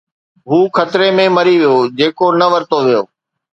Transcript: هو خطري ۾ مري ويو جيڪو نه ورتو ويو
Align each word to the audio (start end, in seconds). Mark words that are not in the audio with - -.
هو 0.49 0.59
خطري 0.77 1.07
۾ 1.19 1.25
مري 1.35 1.55
ويو 1.59 1.73
جيڪو 1.97 2.25
نه 2.39 2.47
ورتو 2.53 2.77
ويو 2.85 3.03